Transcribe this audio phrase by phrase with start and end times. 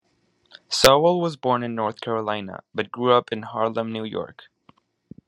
[0.67, 4.45] Sowell was born in North Carolina, but grew up in Harlem, New York.